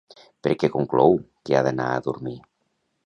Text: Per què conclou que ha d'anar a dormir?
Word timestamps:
Per 0.45 0.53
què 0.63 0.69
conclou 0.75 1.19
que 1.49 1.59
ha 1.59 1.63
d'anar 1.69 1.91
a 1.91 2.01
dormir? 2.09 2.35